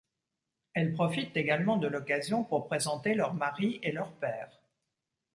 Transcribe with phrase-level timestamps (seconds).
[0.73, 4.59] Elles profitent également de l'occasion pour présenter leurs maris et leurs pères.